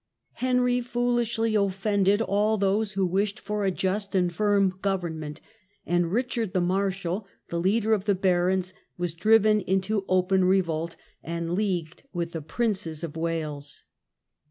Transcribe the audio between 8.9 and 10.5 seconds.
was driven into c^en